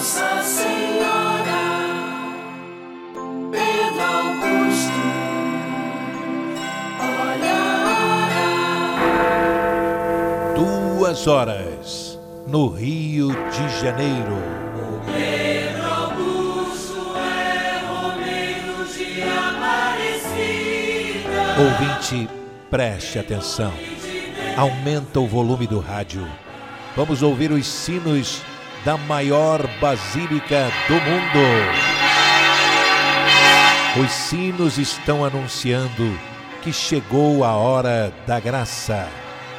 Nossa 0.00 0.42
Senhora, 0.42 1.60
Pedro 3.50 4.02
Augusto, 4.02 5.02
olha 6.98 7.52
a 7.52 7.84
hora. 10.54 10.54
Duas 10.56 11.26
horas 11.26 12.18
no 12.46 12.68
Rio 12.68 13.28
de 13.28 13.68
Janeiro. 13.78 14.38
O 14.74 15.04
Pedro 15.04 15.84
Augusto 15.84 17.14
é 17.18 17.84
Romero 17.86 18.78
de 18.86 19.22
Aparecida. 19.52 20.60
Ouvinte, 21.60 22.26
preste 22.70 23.18
atenção. 23.18 23.74
Aumenta 24.56 25.20
o 25.20 25.26
volume 25.26 25.66
do 25.66 25.78
rádio. 25.78 26.26
Vamos 26.96 27.22
ouvir 27.22 27.52
os 27.52 27.66
sinos 27.66 28.42
da 28.84 28.96
maior 28.96 29.66
basílica 29.80 30.70
do 30.88 30.94
mundo. 30.94 31.90
Os 34.02 34.10
sinos 34.10 34.78
estão 34.78 35.24
anunciando 35.24 36.18
que 36.62 36.72
chegou 36.72 37.44
a 37.44 37.54
hora 37.54 38.12
da 38.26 38.38
graça, 38.38 39.08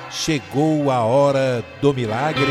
chegou 0.10 0.90
a 0.90 1.02
hora 1.02 1.64
do 1.82 1.94
milagre. 1.94 2.46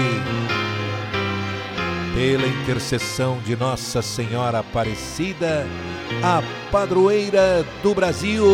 Pela 2.14 2.46
intercessão 2.46 3.38
de 3.38 3.56
Nossa 3.56 4.02
Senhora 4.02 4.58
Aparecida, 4.58 5.66
a 6.22 6.42
padroeira 6.70 7.64
do 7.82 7.94
Brasil. 7.94 8.44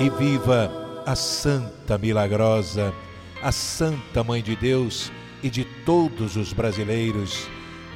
E 0.00 0.08
viva 0.08 0.72
a 1.04 1.14
Santa 1.14 1.98
Milagrosa, 1.98 2.94
a 3.42 3.52
Santa 3.52 4.24
Mãe 4.24 4.42
de 4.42 4.56
Deus 4.56 5.12
e 5.42 5.50
de 5.50 5.62
todos 5.84 6.36
os 6.36 6.54
brasileiros. 6.54 7.46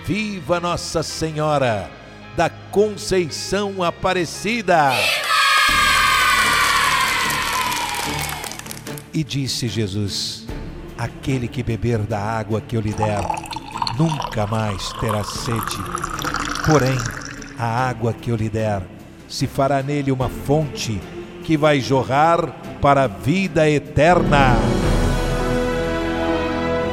Viva 0.04 0.60
Nossa 0.60 1.02
Senhora 1.02 1.90
da 2.36 2.50
Conceição 2.50 3.82
Aparecida! 3.82 4.90
E 9.14 9.24
disse 9.24 9.66
Jesus: 9.66 10.46
Aquele 10.98 11.48
que 11.48 11.62
beber 11.62 12.00
da 12.00 12.20
água 12.20 12.60
que 12.60 12.76
eu 12.76 12.82
lhe 12.82 12.92
der, 12.92 13.22
nunca 13.96 14.46
mais 14.46 14.92
terá 15.00 15.24
sede. 15.24 15.78
Porém, 16.66 16.98
a 17.58 17.88
água 17.88 18.12
que 18.12 18.30
eu 18.30 18.36
lhe 18.36 18.50
der, 18.50 18.82
se 19.26 19.46
fará 19.46 19.82
nele 19.82 20.12
uma 20.12 20.28
fonte 20.28 21.00
que 21.44 21.56
vai 21.58 21.78
jorrar 21.78 22.48
para 22.80 23.04
a 23.04 23.06
vida 23.06 23.68
eterna. 23.68 24.56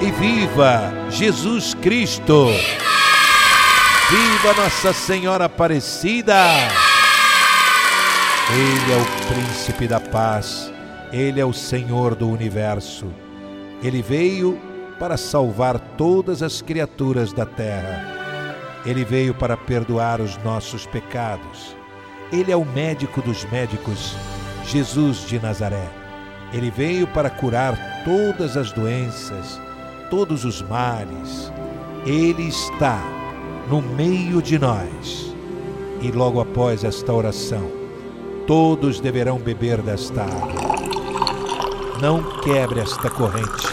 E 0.02 0.12
viva 0.12 0.92
Jesus 1.10 1.74
Cristo! 1.74 2.48
Viva 4.10 4.62
Nossa 4.62 4.92
Senhora 4.92 5.46
Aparecida! 5.46 6.36
Ele 8.54 8.92
é 8.92 8.98
o 8.98 9.34
príncipe 9.34 9.88
da 9.88 10.02
paz, 10.02 10.72
ele 11.14 11.40
é 11.40 11.46
o 11.46 11.54
Senhor 11.54 12.14
do 12.14 12.30
universo. 12.30 13.08
Ele 13.82 14.02
veio 14.02 14.60
para 15.00 15.16
salvar 15.16 15.80
todas 15.98 16.44
as 16.44 16.62
criaturas 16.62 17.32
da 17.32 17.46
terra. 17.46 18.06
Ele 18.86 19.06
veio 19.06 19.34
para 19.34 19.56
perdoar 19.56 20.20
os 20.20 20.36
nossos 20.44 20.86
pecados. 20.86 21.76
Ele 22.34 22.52
é 22.52 22.58
o 22.58 22.66
médico 22.66 23.22
dos 23.22 23.46
médicos 23.46 24.16
Jesus 24.66 25.26
de 25.28 25.40
Nazaré. 25.40 25.90
Ele 26.54 26.70
veio 26.70 27.08
para 27.08 27.30
curar 27.30 28.04
todas 28.04 28.58
as 28.58 28.72
doenças, 28.72 29.60
todos 30.10 30.46
os 30.46 30.62
males. 30.62 31.52
Ele 32.06 32.48
está 32.48 33.02
no 33.70 33.82
meio 33.82 34.42
de 34.42 34.60
nós. 34.60 35.34
E 36.02 36.12
logo 36.12 36.42
após 36.42 36.84
esta 36.84 37.14
oração, 37.14 37.72
todos 38.48 39.00
deverão 39.00 39.38
beber 39.38 39.82
desta 39.82 40.24
água. 40.24 40.72
Não 42.02 42.24
quebre 42.42 42.80
esta 42.80 43.10
corrente. 43.10 43.68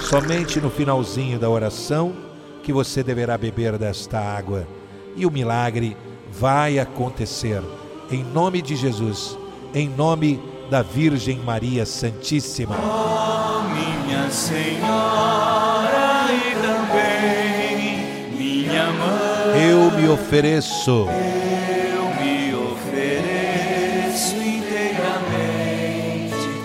Somente 0.00 0.60
no 0.60 0.70
finalzinho 0.70 1.38
da 1.38 1.50
oração 1.50 2.14
que 2.62 2.72
você 2.72 3.02
deverá 3.02 3.36
beber 3.36 3.76
desta 3.76 4.18
água. 4.18 4.66
E 5.14 5.26
o 5.26 5.30
milagre 5.30 5.96
vai 6.32 6.78
acontecer. 6.78 7.62
Em 8.10 8.24
nome 8.24 8.62
de 8.62 8.74
Jesus 8.74 9.36
em 9.74 9.88
nome 9.88 10.40
da 10.70 10.82
Virgem 10.82 11.38
Maria 11.38 11.86
Santíssima. 11.86 12.76
Oh, 12.76 13.62
minha 13.72 14.30
Senhora 14.30 16.28
e 16.30 16.54
também 16.60 18.36
minha 18.36 18.92
mãe. 18.92 19.70
Eu 19.70 19.90
me 19.92 20.08
ofereço. 20.08 21.06
Eu 21.08 22.04
me 22.20 22.54
ofereço 22.54 24.36
inteiramente 24.36 25.28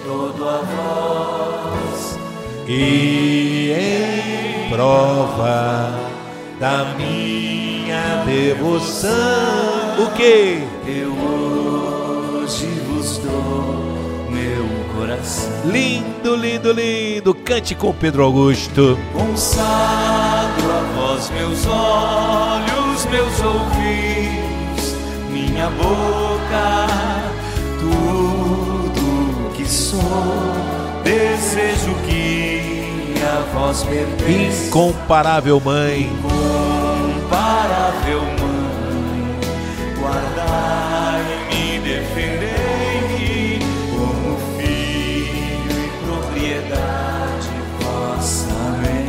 todo 0.06 0.47
a 0.47 0.58
vós. 0.58 2.19
E 2.68 3.72
em 3.72 4.69
prova 4.69 5.94
da 6.59 6.94
minha 6.97 8.24
devoção, 8.25 9.12
o 10.00 10.12
que? 10.16 10.63
Eu 10.88 11.13
coração. 15.04 15.52
Lindo, 15.66 16.36
lindo, 16.36 16.72
lindo. 16.72 17.34
Cante 17.36 17.76
com 17.76 17.94
Pedro 17.94 18.24
Augusto. 18.24 18.98
Consagro 19.14 20.72
a 20.72 20.81
vós 20.96 21.30
meus 21.31 21.66
olhos, 21.66 23.06
meus 23.06 23.40
ouvidos, 23.42 24.96
minha 25.30 25.70
boca, 25.70 26.88
tudo 27.80 29.52
que 29.54 29.68
sou. 29.68 30.00
Desejo 31.04 31.94
que 32.08 33.14
a 33.22 33.54
vós 33.54 33.84
pertença. 33.84 34.68
Incomparável 34.68 35.60
Mãe. 35.60 36.10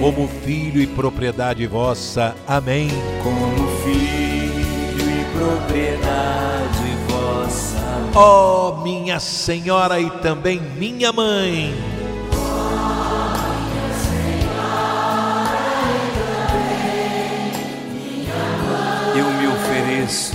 Como 0.04 0.28
filho 0.28 0.82
e 0.82 0.87
propriedade 0.87 1.66
vossa. 1.66 2.37
Amém. 2.47 2.91
Como 3.22 3.66
filho 3.78 5.00
e 5.00 5.25
propriedade 5.32 6.91
vossa. 7.09 7.78
Ó 8.15 8.68
oh, 8.68 8.83
minha 8.83 9.18
Senhora 9.18 9.98
e 9.98 10.10
também 10.21 10.60
minha 10.60 11.10
mãe. 11.10 11.72
Eu 19.16 19.30
me 19.30 19.47
ofereço. 19.47 20.34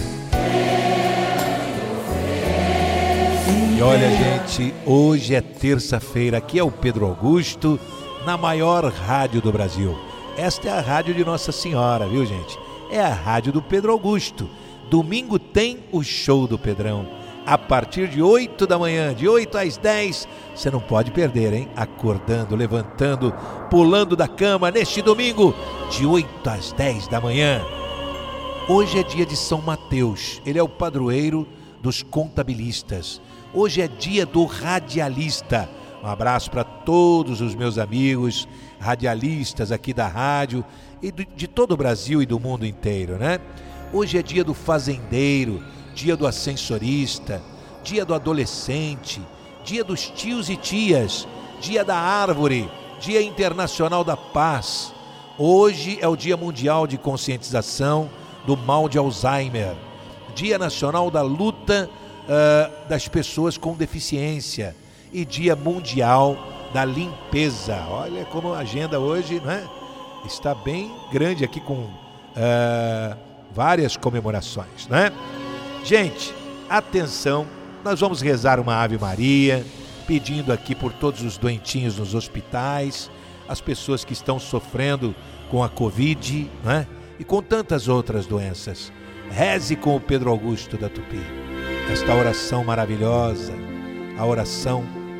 E 3.77 3.81
olha, 3.83 4.09
gente, 4.09 4.73
hoje 4.83 5.35
é 5.35 5.41
terça-feira. 5.41 6.39
Aqui 6.39 6.57
é 6.57 6.63
o 6.63 6.71
Pedro 6.71 7.05
Augusto 7.05 7.79
na 8.25 8.37
maior 8.37 8.85
rádio 8.85 9.41
do 9.41 9.51
Brasil. 9.51 9.97
Esta 10.37 10.69
é 10.69 10.71
a 10.71 10.81
rádio 10.81 11.13
de 11.13 11.23
Nossa 11.23 11.51
Senhora, 11.51 12.07
viu, 12.07 12.25
gente? 12.25 12.57
É 12.91 12.99
a 12.99 13.13
rádio 13.13 13.51
do 13.51 13.61
Pedro 13.61 13.91
Augusto. 13.91 14.49
Domingo 14.89 15.37
tem 15.37 15.79
o 15.91 16.03
show 16.03 16.47
do 16.47 16.57
Pedrão. 16.57 17.07
A 17.45 17.57
partir 17.57 18.07
de 18.07 18.21
8 18.21 18.67
da 18.67 18.77
manhã, 18.77 19.13
de 19.13 19.27
8 19.27 19.57
às 19.57 19.77
10, 19.77 20.27
você 20.53 20.69
não 20.69 20.79
pode 20.79 21.11
perder, 21.11 21.53
hein? 21.53 21.67
Acordando, 21.75 22.55
levantando, 22.55 23.33
pulando 23.69 24.15
da 24.15 24.27
cama 24.27 24.69
neste 24.69 25.01
domingo, 25.01 25.55
de 25.89 26.05
8 26.05 26.49
às 26.49 26.71
10 26.71 27.07
da 27.07 27.19
manhã. 27.19 27.61
Hoje 28.67 28.99
é 28.99 29.03
dia 29.03 29.25
de 29.25 29.35
São 29.35 29.61
Mateus, 29.61 30.41
ele 30.45 30.59
é 30.59 30.63
o 30.63 30.69
padroeiro 30.69 31.47
dos 31.81 32.03
contabilistas. 32.03 33.19
Hoje 33.53 33.81
é 33.81 33.87
dia 33.87 34.25
do 34.25 34.45
radialista. 34.45 35.67
Um 36.01 36.07
abraço 36.07 36.49
para 36.49 36.63
todos 36.63 37.41
os 37.41 37.53
meus 37.53 37.77
amigos 37.77 38.47
radialistas 38.79 39.69
aqui 39.69 39.93
da 39.93 40.07
rádio 40.07 40.63
e 41.01 41.11
de 41.11 41.45
todo 41.45 41.73
o 41.73 41.77
Brasil 41.77 42.21
e 42.21 42.25
do 42.25 42.39
mundo 42.39 42.65
inteiro, 42.65 43.17
né? 43.17 43.39
Hoje 43.91 44.17
é 44.17 44.23
dia 44.23 44.43
do 44.43 44.53
fazendeiro, 44.53 45.61
dia 45.93 46.15
do 46.15 46.25
ascensorista, 46.25 47.41
dia 47.83 48.05
do 48.05 48.13
adolescente, 48.13 49.21
dia 49.65 49.83
dos 49.83 50.09
tios 50.09 50.49
e 50.49 50.55
tias, 50.55 51.27
dia 51.59 51.83
da 51.83 51.97
árvore, 51.97 52.69
dia 53.01 53.21
internacional 53.21 54.03
da 54.03 54.15
paz. 54.15 54.93
Hoje 55.37 55.97
é 55.99 56.07
o 56.07 56.15
Dia 56.15 56.37
Mundial 56.37 56.87
de 56.87 56.97
Conscientização 56.97 58.09
do 58.45 58.55
Mal 58.55 58.87
de 58.87 58.97
Alzheimer, 58.97 59.75
Dia 60.33 60.57
Nacional 60.57 61.11
da 61.11 61.21
Luta 61.21 61.89
uh, 61.89 62.87
das 62.87 63.07
pessoas 63.09 63.57
com 63.57 63.73
deficiência 63.73 64.75
e 65.11 65.25
Dia 65.25 65.55
Mundial 65.55 66.37
da 66.73 66.85
Limpeza. 66.85 67.85
Olha 67.89 68.25
como 68.25 68.53
a 68.53 68.59
agenda 68.59 68.99
hoje 68.99 69.39
né, 69.39 69.67
está 70.25 70.53
bem 70.53 70.91
grande 71.11 71.43
aqui 71.43 71.59
com 71.59 71.73
uh, 71.75 73.17
várias 73.51 73.97
comemorações. 73.97 74.87
Né? 74.87 75.11
Gente, 75.83 76.33
atenção, 76.69 77.47
nós 77.83 77.99
vamos 77.99 78.21
rezar 78.21 78.59
uma 78.59 78.75
Ave 78.75 78.97
Maria, 78.97 79.65
pedindo 80.05 80.51
aqui 80.51 80.75
por 80.75 80.93
todos 80.93 81.21
os 81.21 81.37
doentinhos 81.37 81.97
nos 81.97 82.13
hospitais, 82.13 83.09
as 83.47 83.61
pessoas 83.61 84.03
que 84.03 84.13
estão 84.13 84.39
sofrendo 84.39 85.15
com 85.49 85.63
a 85.63 85.69
Covid 85.69 86.49
né? 86.63 86.87
e 87.17 87.23
com 87.23 87.41
tantas 87.41 87.87
outras 87.87 88.25
doenças. 88.25 88.91
Reze 89.31 89.75
com 89.75 89.95
o 89.95 89.99
Pedro 89.99 90.31
Augusto 90.31 90.77
da 90.77 90.89
Tupi. 90.89 91.21
Esta 91.91 92.13
oração 92.13 92.63
maravilhosa, 92.63 93.53
a 94.17 94.25
oração 94.25 94.98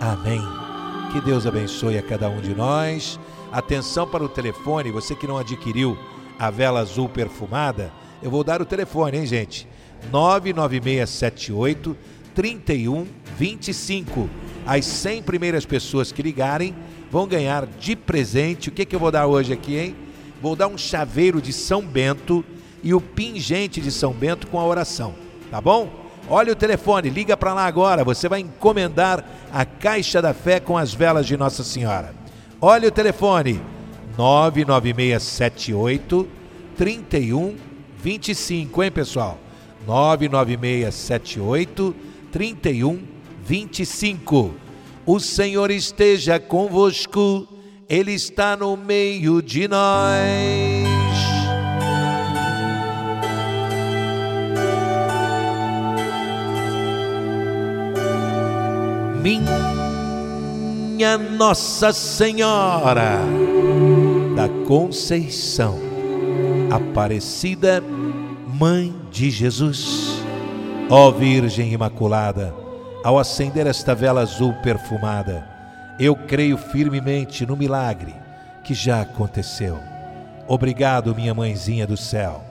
Amém. 0.00 0.40
Que 1.12 1.20
Deus 1.20 1.46
abençoe 1.46 1.96
a 1.96 2.02
cada 2.02 2.28
um 2.28 2.40
de 2.40 2.54
nós. 2.54 3.18
Atenção 3.50 4.06
para 4.06 4.22
o 4.22 4.28
telefone, 4.28 4.90
você 4.90 5.14
que 5.14 5.26
não 5.26 5.38
adquiriu 5.38 5.96
a 6.38 6.50
vela 6.50 6.80
azul 6.80 7.08
perfumada, 7.08 7.90
eu 8.22 8.30
vou 8.30 8.44
dar 8.44 8.60
o 8.60 8.66
telefone, 8.66 9.18
hein, 9.18 9.26
gente? 9.26 9.66
99678 10.10 11.96
3125. 12.34 14.28
As 14.66 14.84
100 14.84 15.22
primeiras 15.22 15.64
pessoas 15.64 16.12
que 16.12 16.22
ligarem 16.22 16.74
vão 17.10 17.26
ganhar 17.26 17.64
de 17.66 17.96
presente. 17.96 18.68
O 18.68 18.72
que, 18.72 18.84
que 18.84 18.94
eu 18.94 19.00
vou 19.00 19.10
dar 19.10 19.26
hoje 19.26 19.54
aqui, 19.54 19.78
hein? 19.78 19.96
Vou 20.42 20.54
dar 20.54 20.68
um 20.68 20.76
chaveiro 20.76 21.40
de 21.40 21.52
São 21.52 21.80
Bento 21.80 22.44
e 22.82 22.92
o 22.92 23.00
pingente 23.00 23.80
de 23.80 23.90
São 23.90 24.12
Bento 24.12 24.46
com 24.48 24.60
a 24.60 24.66
oração, 24.66 25.14
tá 25.50 25.60
bom? 25.60 26.05
Olha 26.28 26.52
o 26.52 26.56
telefone, 26.56 27.08
liga 27.08 27.36
para 27.36 27.54
lá 27.54 27.66
agora. 27.66 28.02
Você 28.02 28.28
vai 28.28 28.40
encomendar 28.40 29.24
a 29.52 29.64
Caixa 29.64 30.20
da 30.20 30.34
Fé 30.34 30.58
com 30.58 30.76
as 30.76 30.92
velas 30.92 31.24
de 31.26 31.36
Nossa 31.36 31.62
Senhora. 31.62 32.12
Olha 32.60 32.88
o 32.88 32.90
telefone, 32.90 33.60
99678 34.18 36.28
3125, 36.76 38.82
hein, 38.82 38.90
pessoal? 38.90 39.38
99678 39.86 41.94
3125. 42.32 44.52
O 45.06 45.20
Senhor 45.20 45.70
esteja 45.70 46.40
convosco, 46.40 47.46
Ele 47.88 48.12
está 48.12 48.56
no 48.56 48.76
meio 48.76 49.40
de 49.40 49.68
nós. 49.68 50.75
Minha 59.26 61.18
Nossa 61.18 61.92
Senhora 61.92 63.18
da 64.36 64.48
Conceição, 64.68 65.80
Aparecida, 66.70 67.82
Mãe 68.46 68.94
de 69.10 69.28
Jesus, 69.28 70.22
ó 70.88 71.10
Virgem 71.10 71.72
Imaculada, 71.72 72.54
ao 73.02 73.18
acender 73.18 73.66
esta 73.66 73.96
vela 73.96 74.20
azul 74.20 74.54
perfumada, 74.62 75.44
eu 75.98 76.14
creio 76.14 76.56
firmemente 76.56 77.44
no 77.44 77.56
milagre 77.56 78.14
que 78.62 78.74
já 78.74 79.00
aconteceu. 79.00 79.76
Obrigado, 80.46 81.16
minha 81.16 81.34
mãezinha 81.34 81.84
do 81.84 81.96
céu. 81.96 82.44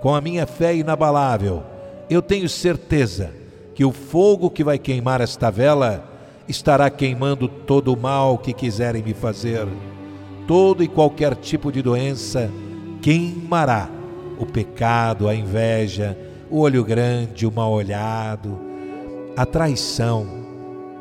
Com 0.00 0.14
a 0.14 0.20
minha 0.20 0.46
fé 0.46 0.72
inabalável, 0.72 1.64
eu 2.08 2.22
tenho 2.22 2.48
certeza 2.48 3.32
que 3.74 3.84
o 3.84 3.90
fogo 3.90 4.48
que 4.50 4.62
vai 4.62 4.78
queimar 4.78 5.20
esta 5.20 5.50
vela 5.50 6.11
estará 6.48 6.88
queimando 6.90 7.48
todo 7.48 7.92
o 7.92 7.96
mal 7.96 8.38
que 8.38 8.52
quiserem 8.52 9.02
me 9.02 9.14
fazer. 9.14 9.66
Todo 10.46 10.82
e 10.82 10.88
qualquer 10.88 11.34
tipo 11.36 11.70
de 11.70 11.82
doença 11.82 12.50
queimará 13.00 13.88
o 14.38 14.46
pecado, 14.46 15.28
a 15.28 15.34
inveja, 15.34 16.16
o 16.50 16.60
olho 16.60 16.84
grande, 16.84 17.46
o 17.46 17.52
mal 17.52 17.70
olhado, 17.72 18.58
a 19.36 19.46
traição, 19.46 20.26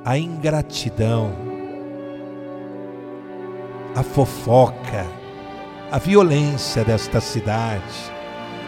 a 0.05 0.17
ingratidão, 0.17 1.31
a 3.95 4.03
fofoca, 4.03 5.05
a 5.91 5.97
violência 5.97 6.83
desta 6.83 7.19
cidade, 7.19 7.83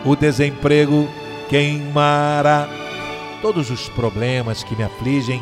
o 0.05 0.15
desemprego 0.15 1.07
queimará 1.49 2.67
todos 3.41 3.69
os 3.69 3.87
problemas 3.89 4.63
que 4.63 4.75
me 4.75 4.83
afligem 4.83 5.41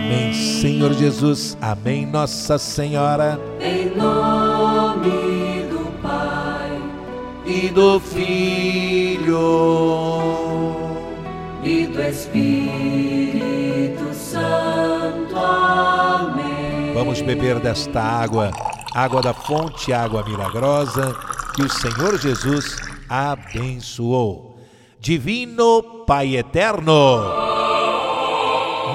Amém. 0.00 0.32
Senhor 0.32 0.92
Jesus. 0.94 1.56
Amém, 1.60 2.06
Nossa 2.06 2.56
Senhora. 2.58 3.38
Em 3.60 3.94
nome 3.96 5.66
do 5.70 5.92
Pai 6.00 6.80
e 7.44 7.68
do 7.68 8.00
Filho 8.00 9.38
e 11.62 11.86
do 11.86 12.02
Espírito 12.02 12.92
Santo. 14.14 15.36
Amém. 15.36 16.94
Vamos 16.94 17.20
beber 17.20 17.60
desta 17.60 18.00
água, 18.00 18.50
água 18.94 19.20
da 19.20 19.34
fonte, 19.34 19.92
água 19.92 20.24
milagrosa 20.24 21.14
que 21.54 21.62
o 21.62 21.68
Senhor 21.68 22.18
Jesus 22.18 22.76
abençoou. 23.08 24.58
Divino 24.98 26.04
Pai 26.06 26.36
eterno 26.36 27.39